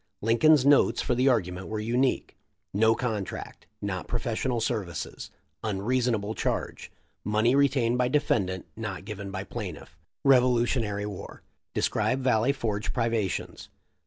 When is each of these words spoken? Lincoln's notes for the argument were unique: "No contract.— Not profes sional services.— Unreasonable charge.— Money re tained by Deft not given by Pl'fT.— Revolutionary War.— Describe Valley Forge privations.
Lincoln's 0.21 0.65
notes 0.65 0.99
for 0.99 1.13
the 1.13 1.27
argument 1.29 1.67
were 1.67 1.79
unique: 1.79 2.35
"No 2.73 2.95
contract.— 2.95 3.67
Not 3.91 4.07
profes 4.07 4.31
sional 4.37 4.59
services.— 4.59 5.29
Unreasonable 5.63 6.33
charge.— 6.33 6.91
Money 7.23 7.53
re 7.53 7.69
tained 7.69 7.97
by 7.99 8.07
Deft 8.07 8.65
not 8.75 9.05
given 9.05 9.29
by 9.29 9.43
Pl'fT.— 9.43 9.89
Revolutionary 10.23 11.05
War.— 11.05 11.43
Describe 11.75 12.19
Valley 12.21 12.51
Forge 12.51 12.91
privations. 12.91 13.69